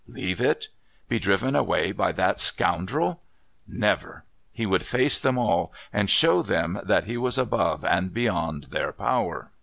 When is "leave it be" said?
0.07-1.19